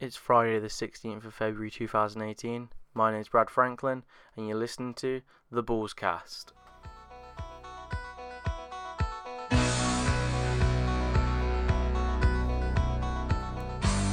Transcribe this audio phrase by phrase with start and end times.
[0.00, 2.68] It's Friday, the 16th of February 2018.
[2.94, 4.02] My name is Brad Franklin,
[4.36, 6.46] and you're listening to The Bullscast.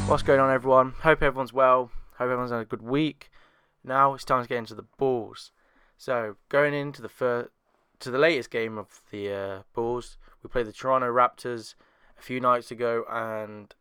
[0.07, 0.91] What's going on, everyone?
[0.99, 1.89] Hope everyone's well.
[2.11, 3.31] Hope everyone's had a good week.
[3.83, 5.51] Now it's time to get into the Bulls.
[5.97, 7.49] So, going into the first,
[8.01, 11.73] to the latest game of the uh, Bulls, we played the Toronto Raptors
[12.19, 13.73] a few nights ago, and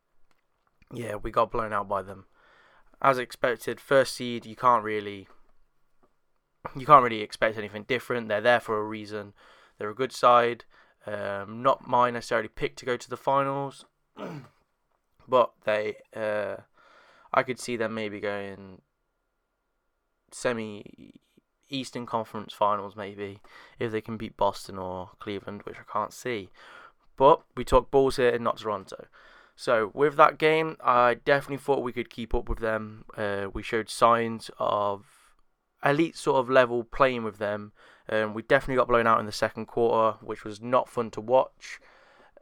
[0.92, 2.26] yeah, we got blown out by them.
[3.02, 5.28] As expected, first seed, you can't really
[6.76, 8.28] you can't really expect anything different.
[8.28, 9.32] They're there for a reason.
[9.78, 10.64] They're a good side.
[11.06, 13.86] Um, not mine necessarily picked to go to the finals,
[15.28, 16.56] but they uh,
[17.32, 18.82] I could see them maybe going
[20.30, 21.14] semi
[21.70, 23.40] Eastern Conference Finals maybe
[23.78, 26.50] if they can beat Boston or Cleveland, which I can't see.
[27.16, 29.06] But we talk Bulls here, and not Toronto.
[29.56, 33.04] So with that game, I definitely thought we could keep up with them.
[33.16, 35.04] Uh, we showed signs of
[35.84, 37.72] elite sort of level playing with them.
[38.08, 41.20] Um, we definitely got blown out in the second quarter, which was not fun to
[41.20, 41.78] watch.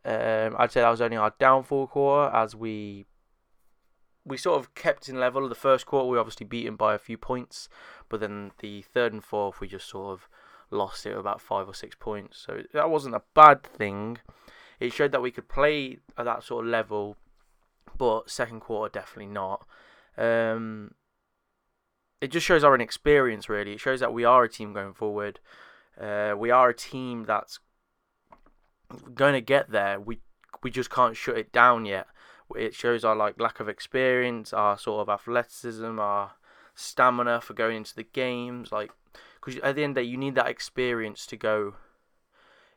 [0.04, 3.06] Um, I'd say that was only our downfall quarter as we
[4.24, 5.48] we sort of kept in level.
[5.48, 7.68] The first quarter we were obviously beaten by a few points,
[8.08, 10.28] but then the third and fourth we just sort of
[10.70, 12.38] lost it about five or six points.
[12.38, 14.18] So that wasn't a bad thing
[14.80, 17.16] it showed that we could play at that sort of level,
[17.96, 19.66] but second quarter definitely not.
[20.16, 20.92] Um,
[22.20, 23.72] it just shows our inexperience, really.
[23.72, 25.40] It shows that we are a team going forward.
[26.00, 27.60] Uh, we are a team that's
[29.14, 30.00] going to get there.
[30.00, 30.20] We
[30.62, 32.06] we just can't shut it down yet.
[32.56, 36.32] It shows our like lack of experience, our sort of athleticism, our
[36.74, 38.72] stamina for going into the games.
[38.72, 38.90] Like,
[39.40, 41.74] because at the end of the day, you need that experience to go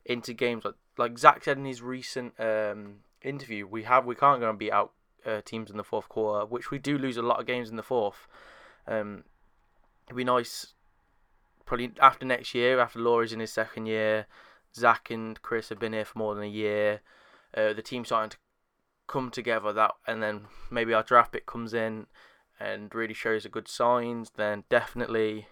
[0.05, 4.39] into games like like Zach said in his recent um, interview, we have we can't
[4.39, 4.93] go and beat out
[5.25, 7.75] uh, teams in the fourth quarter, which we do lose a lot of games in
[7.75, 8.27] the fourth.
[8.87, 9.23] Um,
[10.07, 10.73] it'd be nice,
[11.65, 14.27] probably after next year, after Lauri's in his second year,
[14.75, 17.01] Zach and Kris have been here for more than a year.
[17.55, 18.37] Uh, the team's starting to
[19.07, 19.73] come together.
[19.73, 22.07] That and then maybe our draft pick comes in
[22.59, 24.31] and really shows a good signs.
[24.35, 25.47] Then definitely.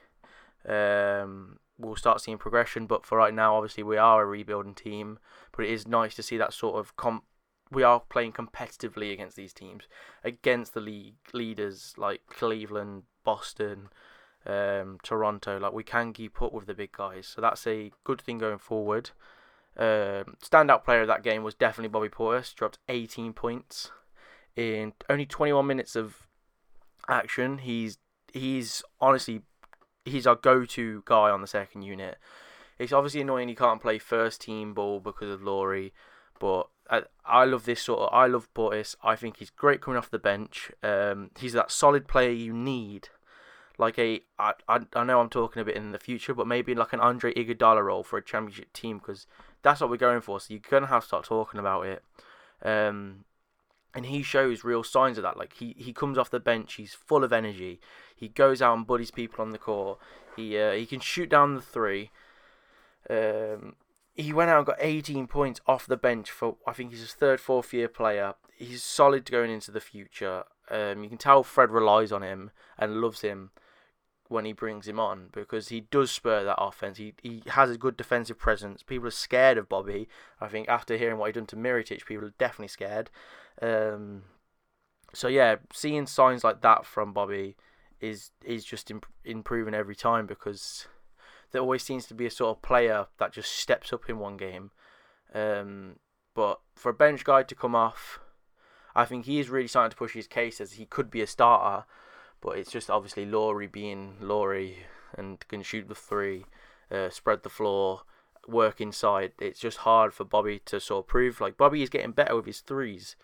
[0.67, 2.85] Um, we'll start seeing progression.
[2.85, 5.17] But for right now, obviously, we are a rebuilding team.
[5.55, 7.23] But it is nice to see that sort of comp.
[7.71, 9.83] We are playing competitively against these teams,
[10.23, 13.89] against the league leaders like Cleveland, Boston,
[14.45, 15.59] um, Toronto.
[15.59, 18.57] Like we can keep up with the big guys, so that's a good thing going
[18.57, 19.11] forward.
[19.77, 22.53] Um, standout player of that game was definitely Bobby Portis.
[22.53, 23.91] Dropped 18 points
[24.55, 26.27] in only 21 minutes of
[27.07, 27.59] action.
[27.59, 27.97] He's
[28.33, 29.41] he's honestly
[30.05, 32.17] he's our go-to guy on the second unit.
[32.77, 35.93] It's obviously annoying he can't play first team ball because of Lauri,
[36.39, 38.09] but I, I love this sort of.
[38.13, 38.95] I love Portis.
[39.03, 40.71] I think he's great coming off the bench.
[40.81, 43.09] Um, he's that solid player you need,
[43.77, 44.21] like a.
[44.39, 46.99] I, I, I know I'm talking a bit in the future, but maybe like an
[47.01, 49.27] Andre Iguodala role for a championship team because
[49.61, 50.39] that's what we're going for.
[50.39, 52.03] So you're gonna have to start talking about it.
[52.63, 53.25] Um,
[53.99, 55.35] and he shows real signs of that.
[55.35, 57.81] Like he, he comes off the bench, he's full of energy.
[58.15, 59.99] He goes out and buddies people on the court.
[60.37, 62.09] He uh, he can shoot down the three.
[63.09, 63.75] Um,
[64.15, 67.13] he went out and got 18 points off the bench for I think he's his
[67.13, 68.35] third, fourth year player.
[68.55, 70.45] He's solid going into the future.
[70.71, 73.51] Um, you can tell Fred relies on him and loves him
[74.29, 76.97] when he brings him on because he does spur that offense.
[76.97, 78.83] He he has a good defensive presence.
[78.83, 80.07] People are scared of Bobby.
[80.39, 83.09] I think after hearing what he done to Mirotic, people are definitely scared.
[83.61, 84.23] Um,
[85.13, 87.57] so yeah, seeing signs like that from Bobby
[87.99, 90.87] is is just imp- improving every time because
[91.51, 94.37] there always seems to be a sort of player that just steps up in one
[94.37, 94.71] game.
[95.33, 95.95] Um,
[96.35, 98.19] but for a bench guy to come off,
[98.95, 101.27] I think he is really starting to push his case as he could be a
[101.27, 101.85] starter.
[102.41, 104.85] But it's just obviously Lauri being Lauri
[105.17, 106.45] and can shoot the three,
[106.91, 108.01] uh, spread the floor,
[108.47, 109.33] work inside.
[109.39, 111.41] It's just hard for Bobby to sort of prove.
[111.41, 113.15] Like Bobby is getting better with his threes.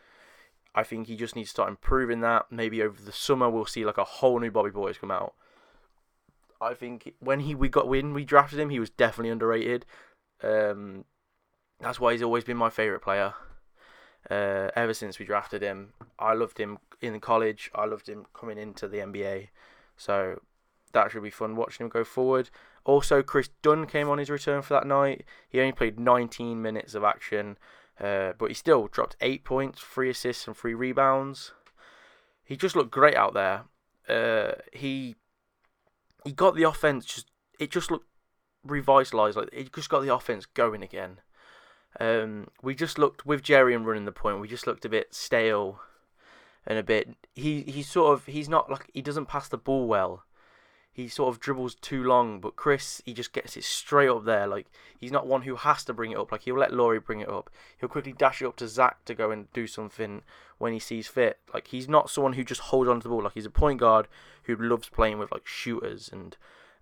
[0.73, 2.47] I think he just needs to start improving that.
[2.51, 5.33] Maybe over the summer we'll see like a whole new Bobby Portis come out.
[6.59, 9.85] I think when he we got when we drafted him, he was definitely underrated.
[10.43, 11.05] Um,
[11.79, 13.33] that's why he's always been my favorite player.
[14.29, 17.69] Uh, ever since we drafted him, I loved him in college.
[17.75, 19.49] I loved him coming into the NBA.
[19.97, 20.41] So
[20.93, 22.49] that should be fun watching him go forward.
[22.83, 25.25] Also, Kris Dunn came on his return for that night.
[25.49, 27.57] He only played 19 minutes of action.
[27.99, 31.53] Uh, but he still dropped eight points, three assists, and three rebounds.
[32.43, 33.63] He just looked great out there.
[34.07, 35.15] Uh, he
[36.23, 38.07] he got the offense just it just looked
[38.63, 39.37] revitalized.
[39.37, 41.19] Like it just got the offense going again.
[41.99, 44.39] Um, we just looked with Jerian running the point.
[44.41, 45.79] We just looked a bit stale.
[46.67, 47.09] and a bit.
[47.33, 50.23] He he's sort of he's not like he doesn't pass the ball well.
[50.91, 54.47] He sort of dribbles too long, but Kris he just gets it straight up there.
[54.47, 56.31] Like he's not one who has to bring it up.
[56.31, 57.49] Like he'll let Lauri bring it up.
[57.77, 60.23] He'll quickly dash it up to Zach to go and do something
[60.57, 61.39] when he sees fit.
[61.53, 63.23] Like he's not someone who just holds on to the ball.
[63.23, 64.07] Like he's a point guard
[64.43, 66.37] who loves playing with like shooters and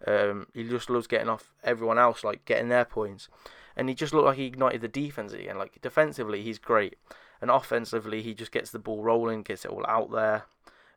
[0.07, 3.29] um, he just loves getting off everyone else, like getting their points.
[3.75, 5.57] And he just looked like he ignited the defense again.
[5.57, 6.97] Like defensively, he's great,
[7.41, 10.45] and offensively, he just gets the ball rolling, gets it all out there.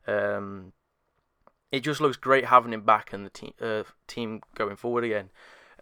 [0.07, 0.73] Um,
[1.71, 5.29] it just looks great having him back and the team uh, team going forward again.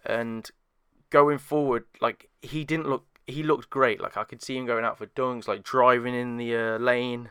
[0.04, 0.50] And
[1.10, 4.00] going forward, like he didn't look, he looked great.
[4.00, 7.30] Like I could see him going out for dunks, like driving in the uh, lane.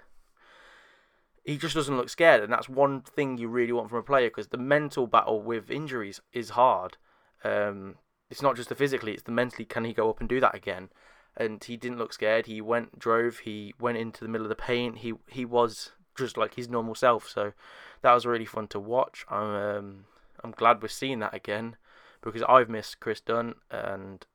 [1.46, 4.30] He just doesn't look scared, and that's one thing you really want from a player
[4.30, 6.98] because the mental battle with injuries is hard.
[7.44, 7.96] Um,
[8.30, 9.66] it's not just the physically; it's the mentally.
[9.66, 10.90] Can he go up and do that again?
[11.38, 12.48] And he didn't look scared.
[12.48, 13.40] He went, drove.
[13.40, 15.00] He went into the middle of the paint.
[15.00, 17.30] He he was just like his normal self.
[17.30, 17.54] So
[18.02, 19.26] that was really fun to watch.
[19.30, 20.06] I'm um,
[20.44, 21.76] I'm glad we're seeing that again
[22.24, 24.26] because I've missed Kris Dunn and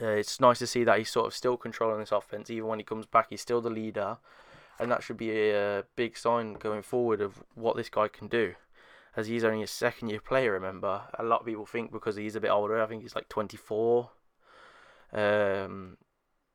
[0.00, 2.50] uh, it's nice to see that he's sort of still controlling this offense.
[2.50, 4.18] Even when he comes back, he's still the leader,
[4.78, 8.28] and that should be a, a big sign going forward of what this guy can
[8.28, 8.54] do.
[9.16, 11.02] As he's only a second year player, remember.
[11.18, 14.10] A lot of people think because he's a bit older, I think he's like 24.
[15.12, 15.96] Um,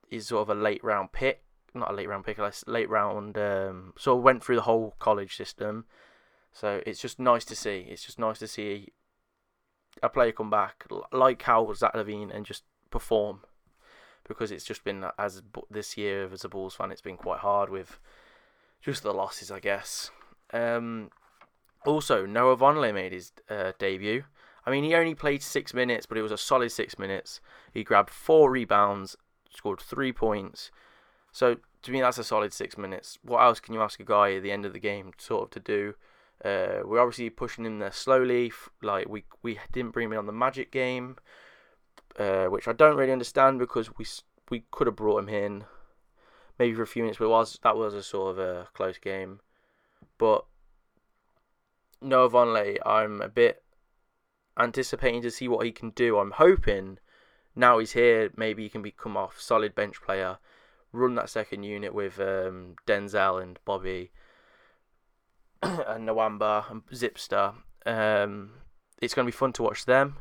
[0.08, 1.44] he's sort of a late round pick
[1.74, 3.38] not a late round pick, a late round.
[3.38, 5.86] Um, sort of went through the whole college system,
[6.52, 7.88] so it's just nice to see.
[7.90, 8.90] It's just nice to see
[10.02, 13.42] a player come back like how Zach LaVine and just perform,
[14.28, 17.70] because it's just been as this year as a Bulls fan, it's been quite hard
[17.70, 18.00] with
[18.82, 20.12] just the losses, I guess.
[20.52, 21.10] Um,
[21.86, 24.24] also, Noah Vonleh made his uh, debut.
[24.66, 27.42] I mean, he only played six minutes, but it was a solid six minutes.
[27.74, 29.18] He grabbed four rebounds,
[29.50, 30.72] scored three points,
[31.34, 33.20] so to me, that's a solid six minutes.
[33.24, 35.50] What else can you ask a guy at the end of the game sort of
[35.52, 35.96] to do?
[36.46, 38.54] Uh, we're obviously pushing him there slowly.
[38.82, 41.18] Like we we didn't bring him in on the Magic game,
[42.18, 44.06] uh, which I don't really understand because we
[44.50, 45.64] we could have brought him in
[46.60, 49.40] maybe for a few minutes, but was that was a sort of a close game.
[50.18, 50.46] But
[52.02, 53.64] Noah Vonleh, I'm a bit
[54.60, 56.20] anticipating to see what he can do.
[56.20, 57.00] I'm hoping
[57.56, 60.38] now he's here, maybe he can become a solid bench player
[60.94, 64.12] run that second unit with um, Denzel and Bobby
[65.62, 67.56] and Nwaba and Zipser.
[67.86, 68.52] Um,
[69.02, 70.18] it's going to be fun to watch them.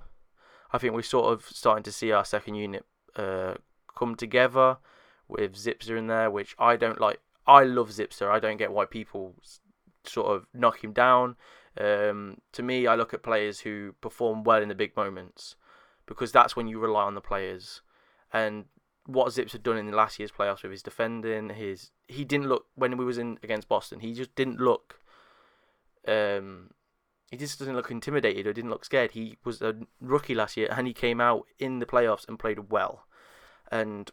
[0.73, 2.85] I think we're sort of starting to see our second unit
[3.17, 3.55] uh,
[3.97, 4.79] come together
[5.29, 7.21] with Zipser in there, which I don't like.
[7.47, 8.31] I love Zipser.
[8.31, 9.35] I don't get why people
[10.05, 11.37] sort of knock him down.
[11.79, 15.57] Um, to me, I look at players who perform well in the big moments
[16.07, 17.83] because that's when you rely on the players.
[18.33, 18.67] And
[19.07, 22.49] what Zips had done in the last year's playoffs with his defending, his he didn't
[22.49, 24.01] look when we was in against Boston.
[24.01, 25.01] He just didn't look.
[26.07, 26.71] Um,
[27.33, 29.13] he just doesn't look intimidated or didn't look scared.
[29.13, 32.71] He was a rookie last year and he came out in the playoffs and played
[32.71, 33.07] well,
[33.71, 34.11] and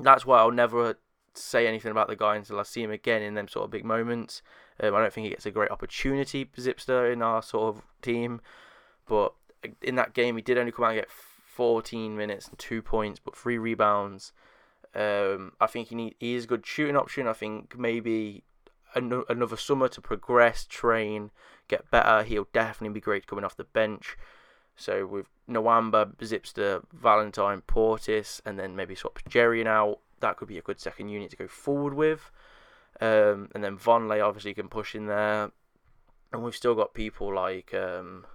[0.00, 0.98] that's why I'll never
[1.34, 3.84] say anything about the guy until I see him again in them sort of big
[3.84, 4.40] moments.
[4.82, 8.40] Um, I don't think he gets a great opportunity, Zipser, in our sort of team,
[9.06, 9.34] but
[9.82, 13.20] in that game he did only come out and get 14 minutes and two points,
[13.22, 14.32] but three rebounds.
[14.94, 17.26] Um, I think he need, he is a good shooting option.
[17.26, 18.44] I think maybe
[18.94, 21.30] an- another summer to progress, train,
[21.68, 22.22] get better.
[22.22, 24.16] He'll definitely be great coming off the bench.
[24.76, 30.58] So with Nwaba, Zipser, Valentine, Portis, and then maybe swap Jerian out, that could be
[30.58, 32.30] a good second unit to go forward with.
[33.00, 35.50] Um, and then Vonleh obviously can push in there.
[36.32, 38.26] And we've still got people like um,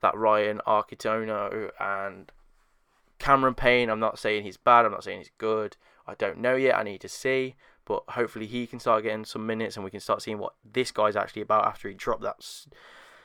[0.00, 2.30] that Ryan Arcidiacono and
[3.18, 3.88] Cameron Payne.
[3.88, 4.84] I'm not saying he's bad.
[4.84, 5.76] I'm not saying he's good.
[6.06, 6.76] I don't know yet.
[6.76, 7.54] I need to see.
[7.84, 10.90] But hopefully he can start getting some minutes and we can start seeing what this
[10.90, 12.44] guy's actually about after he dropped that,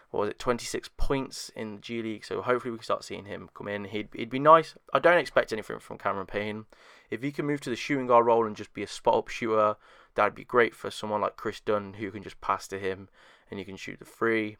[0.10, 2.26] what was it, 26 points in the G League.
[2.26, 3.86] So hopefully we can start seeing him come in.
[3.86, 4.76] He'd, he'd be nice.
[4.94, 6.66] I don't expect anything from Cameron Payne.
[7.10, 9.28] If he can move to the shooting guard role and just be a spot up
[9.28, 9.76] shooter,
[10.16, 13.10] that'd be great for someone like Kris Dunn who can just pass to him
[13.50, 14.58] and you can shoot the free.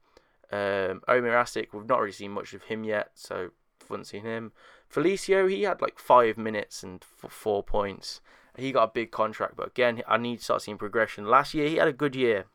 [0.52, 3.50] Um, Omer Asik, we've not really seen much of him yet, so
[3.90, 4.52] haven't seen him.
[4.92, 8.22] Felicio, he had like five minutes and four points.
[8.58, 11.26] He got a big contract, but again, I need to start seeing progression.
[11.26, 12.46] Last year, he had a good year.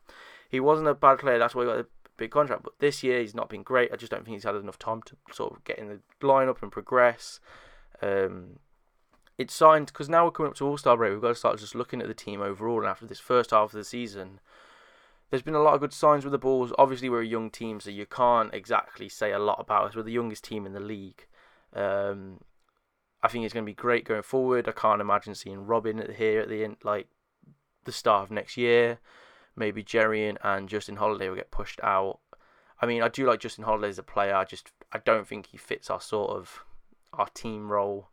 [0.48, 2.62] He wasn't a bad player, that's why he got a big contract.
[2.64, 3.92] But this year, he's not been great.
[3.92, 6.62] I just don't think he's had enough time to sort of get in the lineup
[6.62, 7.40] and progress.
[8.02, 8.58] Um,
[9.38, 11.12] it's signed because now we're coming up to All Star break.
[11.12, 12.80] We've got to start just looking at the team overall.
[12.80, 14.40] And after this first half of the season,
[15.30, 16.72] there's been a lot of good signs with the Bulls.
[16.78, 19.96] Obviously, we're a young team, so you can't exactly say a lot about us.
[19.96, 21.26] We're the youngest team in the league.
[21.74, 22.40] Um,
[23.22, 24.68] I think it's going to be great going forward.
[24.68, 27.06] I can't imagine seeing Robin here at the end, like
[27.84, 28.98] the start of next year.
[29.54, 32.18] Maybe Jerian and Justin Holiday will get pushed out.
[32.80, 34.34] I mean, I do like Justin Holiday as a player.
[34.34, 36.64] I just I don't think he fits our sort of
[37.12, 38.08] our team role,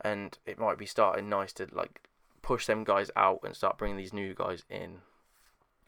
[0.00, 2.02] and it might be starting nice to like
[2.42, 4.98] push them guys out and start bringing these new guys in.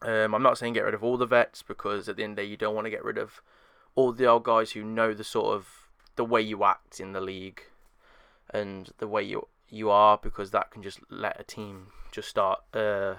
[0.02, 2.36] Um, I'm not saying get rid of all the vets because at the end of
[2.36, 3.42] the day you don't want to get rid of
[3.94, 7.20] all the old guys who know the sort of the way you act in the
[7.20, 7.62] league
[8.54, 12.60] and the way you you are because that can just let a team just start.
[12.72, 13.16] Uh,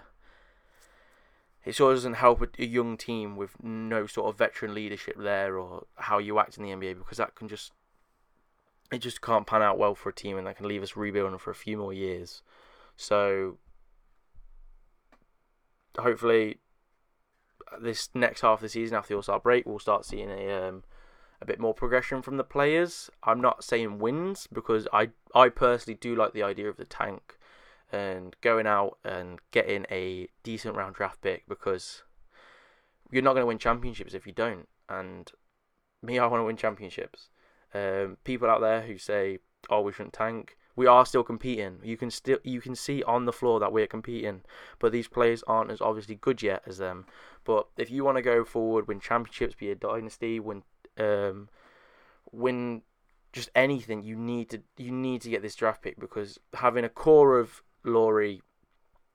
[1.66, 5.16] it sort of doesn't help a, a young team with no sort of veteran leadership
[5.18, 7.74] there or how you act in the NBA because that can just
[8.92, 11.40] it just can't pan out well for a team and that can leave us rebuilding
[11.40, 12.42] for a few more years.
[12.96, 13.58] So
[16.00, 16.60] hopefully
[17.82, 20.68] this next half of the season after the All Star break we'll start seeing a
[20.68, 20.84] um,
[21.46, 23.10] a bit more progression from the players.
[23.24, 27.38] I'm not saying wins because I I personally do like the idea of the tank
[27.92, 32.02] and going out and getting a decent round draft pick because
[33.12, 34.68] you're not going to win championships if you don't.
[34.90, 35.32] And
[36.02, 37.30] me, I want to win championships.
[37.74, 41.78] Um, people out there who say, "Oh, we shouldn't tank," we are still competing.
[41.84, 44.42] You can still you can see on the floor that we're competing,
[44.80, 47.06] but these players aren't as obviously good yet as them.
[47.44, 50.64] But if you want to go forward, win championships, be a dynasty, win
[50.98, 51.50] um,
[52.32, 52.82] win
[53.34, 56.90] just anything, you need to you need to get this draft pick because having a
[56.90, 58.42] core of Lauri,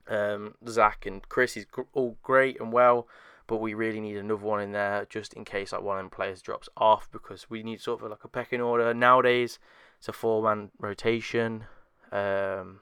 [0.07, 3.07] um, Zach, and Kris is all great and well,
[3.47, 6.09] but we really need another one in there just in case like one of them
[6.09, 9.59] players drops off because we need sort of like a pecking order nowadays.
[9.97, 11.65] It's a four man rotation.
[12.11, 12.81] Um,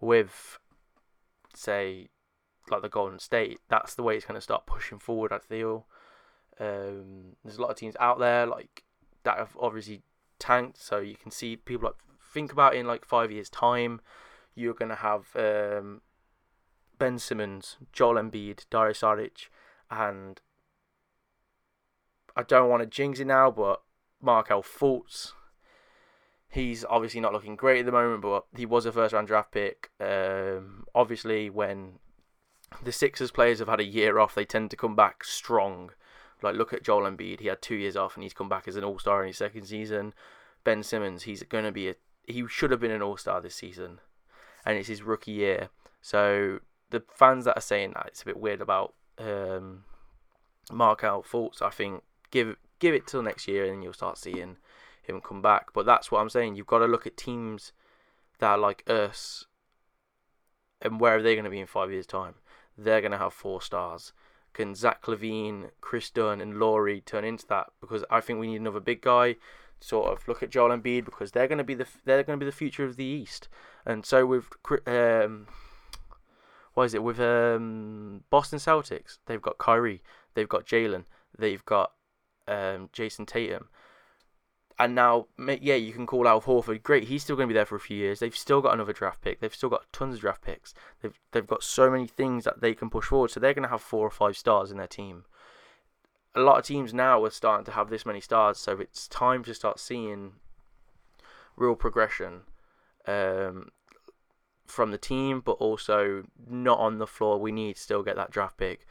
[0.00, 0.58] with
[1.54, 2.08] say
[2.70, 5.32] like the Golden State, that's the way it's going to start pushing forward.
[5.32, 5.86] I feel
[6.62, 8.84] um, there's a lot of teams out there like
[9.24, 10.02] that have obviously
[10.38, 11.96] tanked, so you can see people like
[12.32, 14.00] think about in like five years' time,
[14.54, 16.00] you're to have um,
[16.98, 19.48] Ben Simmons, Joel Embiid, Dario Saric,
[19.90, 20.40] and
[22.36, 23.82] I don't want to jinx it now, but
[24.20, 25.32] Markelle Fultz
[26.52, 29.52] He's obviously not looking great at the moment, but he was a first round draft
[29.52, 29.90] pick.
[29.98, 31.94] Um, obviously, when
[32.84, 35.92] the Sixers players have had a year off, they tend to come back strong.
[36.42, 37.40] Like, look at Joel Embiid.
[37.40, 39.38] He had two years off and he's come back as an all star in his
[39.38, 40.14] second season.
[40.64, 41.94] Ben Simmons, he's going to be a.
[42.26, 44.00] He should have been an all star this season.
[44.64, 45.70] And it's his rookie year.
[46.00, 49.84] So, the fans that are saying that, it's a bit weird about um,
[50.70, 54.56] out faults, I think give give it till next year and you'll start seeing
[55.02, 55.72] him come back.
[55.72, 56.56] But that's what I'm saying.
[56.56, 57.72] You've got to look at teams
[58.38, 59.46] that are like us,
[60.80, 62.34] and where are they going to be in five years' time?
[62.76, 64.12] They're going to have four stars.
[64.52, 67.68] Can Zach LaVine, Kris Dunn, and Lauri turn into that?
[67.80, 69.36] Because I think we need another big guy.
[69.80, 72.44] Sort of look at Joel Embiid because they're going to be the they're going to
[72.44, 73.48] be the future of the East,
[73.84, 74.46] and so with
[74.86, 75.48] um,
[76.74, 79.18] what is it with um Boston Celtics?
[79.26, 80.02] They've got Kyrie,
[80.34, 81.04] they've got Jaylen,
[81.36, 81.92] they've got
[82.46, 83.68] um, Jayson Tatum.
[84.82, 86.82] And now, yeah, you can call Al Horford.
[86.82, 88.18] Great, he's still going to be there for a few years.
[88.18, 89.38] They've still got another draft pick.
[89.38, 90.74] They've still got tons of draft picks.
[91.00, 93.30] They've they've got so many things that they can push forward.
[93.30, 95.24] So they're going to have four or five stars in their team.
[96.34, 98.58] A lot of teams now are starting to have this many stars.
[98.58, 100.32] So it's time to start seeing
[101.54, 102.40] real progression
[103.06, 103.70] um,
[104.66, 107.38] from the team, but also not on the floor.
[107.38, 108.84] We need to still get that draft pick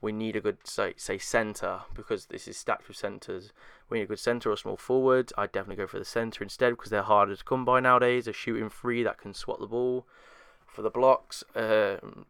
[0.00, 3.52] we need a good say say centre because this is stacked with centres.
[3.88, 5.32] We need a good centre or small forward.
[5.38, 8.28] I'd definitely go for the centre instead because they're harder to come by nowadays.
[8.28, 10.06] A shooting three that can swat the ball
[10.66, 11.42] for the blocks.
[11.54, 12.26] Um,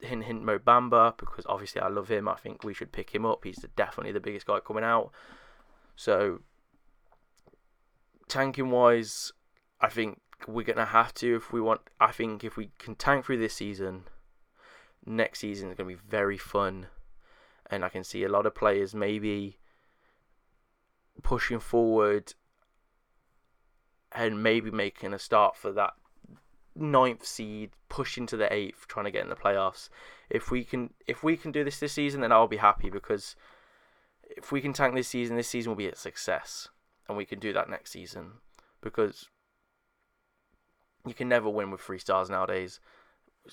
[0.00, 2.26] hint hint Mo Bamba because obviously I love him.
[2.26, 3.44] I think we should pick him up.
[3.44, 5.10] He's definitely the biggest guy coming out.
[5.96, 6.40] So
[8.28, 9.32] tanking wise,
[9.80, 11.82] I think we're gonna have to if we want.
[12.00, 14.04] I think if we can tank through this season,
[15.04, 16.86] next season is gonna be very fun
[17.70, 19.58] and I can see a lot of players maybe
[21.22, 22.34] pushing forward
[24.12, 25.94] and maybe making a start for that
[26.74, 29.88] ninth seed, pushing to the eighth, trying to get in the playoffs.
[30.28, 33.36] If we can, if we can do this this season, then I'll be happy because
[34.22, 36.68] if we can tank this season, this season will be a success,
[37.08, 38.32] and we can do that next season
[38.80, 39.28] because
[41.06, 42.80] you can never win with three stars nowadays.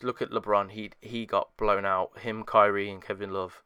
[0.01, 2.19] Look at LeBron; he he got blown out.
[2.19, 3.63] Him, Kyrie, and Kevin Love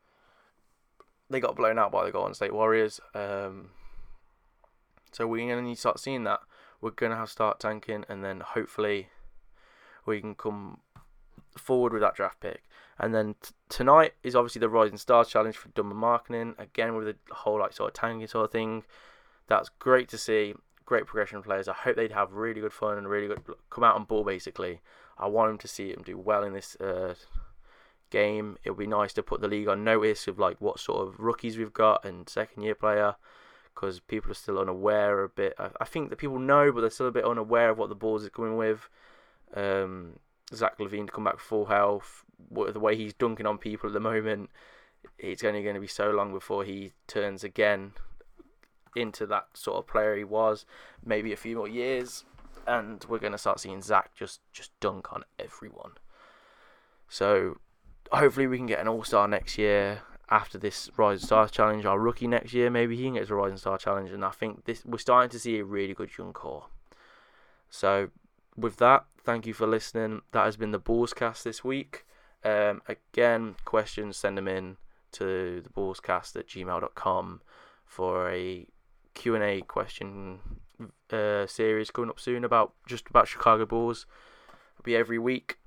[1.32, 3.00] they got blown out by the Golden State Warriors.
[3.14, 3.70] Um,
[5.12, 6.42] so we're going to need to start seeing that.
[6.80, 9.10] We're going to have to start tanking, and then hopefully
[10.06, 10.80] we can come
[11.58, 12.64] forward with that draft pick.
[12.98, 16.60] And then t- tonight is obviously the Rising Stars Challenge for Dunn and Markkanen.
[16.60, 18.84] Again, with the whole like sort of tanking sort of thing.
[19.48, 20.54] That's great to see.
[20.86, 21.68] Great progression players.
[21.68, 24.24] I hope they'd have really good fun and really good come out on ball.
[24.24, 24.82] Basically,
[25.18, 27.16] I want them to see them do well in this uh,
[28.12, 28.58] game.
[28.64, 31.20] It would be nice to put the league on notice of like what sort of
[31.20, 33.16] rookies we've got and second year player
[33.74, 35.56] because people are still unaware a bit.
[35.58, 37.96] I, I, think that people know, but they're still a bit unaware of what the
[37.96, 38.90] Bulls is coming with.
[39.56, 40.20] Um,
[40.54, 44.00] Zach LaVine to come back full health, the way he's dunking on people at the
[44.00, 44.50] moment,
[45.18, 47.94] it's only going to be so long before he turns again
[48.96, 50.66] into that sort of player he was.
[51.04, 52.26] Maybe a few more years,
[52.68, 55.92] and we're going to start seeing Zach just just dunk on everyone.
[57.08, 57.58] So
[58.12, 61.86] hopefully we can get an All Star next year after this Rising Star challenge.
[61.86, 64.66] Our rookie next year, maybe he can get a Rising Star challenge, and I think
[64.66, 66.68] this we're starting to see a really good young core.
[67.70, 68.10] So
[68.56, 70.22] with that, thank you for listening.
[70.32, 72.06] That has been the Bullscast this week.
[72.44, 74.78] Um, again, questions, send them in
[75.14, 77.42] to the bullscast at gmail.com
[77.86, 78.66] for a
[79.14, 80.40] Q&A question
[81.12, 84.06] uh, series coming up soon about just about Chicago Bulls.
[84.76, 85.58] It'll be every week.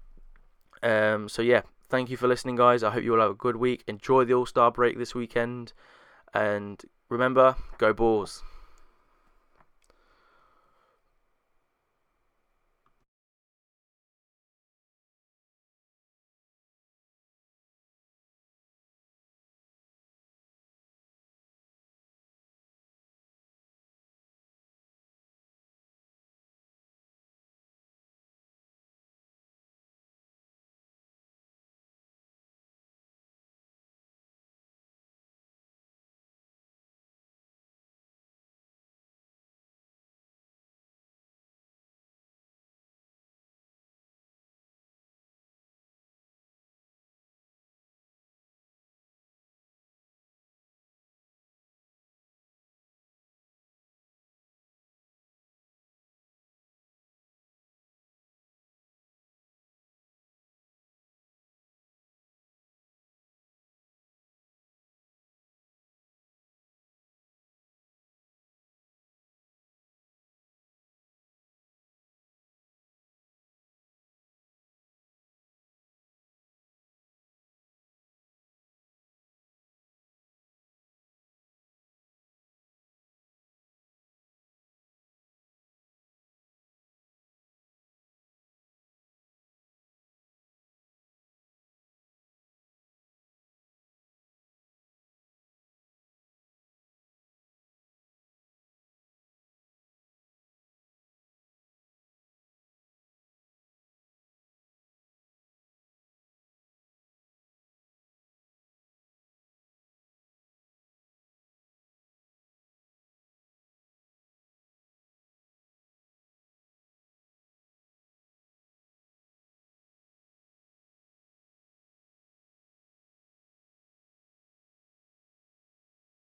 [0.82, 1.62] Um, so yeah,
[1.94, 2.82] thank you for listening, guys.
[2.82, 3.84] I hope you all have a good week.
[3.86, 5.72] Enjoy the All Star break this weekend,
[6.34, 8.42] and remember, go Bulls.